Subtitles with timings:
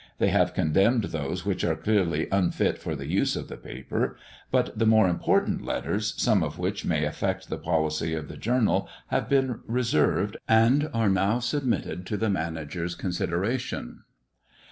[0.17, 4.17] They have condemned those which are clearly unfit for the use of the paper,
[4.49, 8.89] but the more important letters, some of which may affect the policy of the journal,
[9.09, 13.99] have been reserved, and are now submitted to the manager's consideration.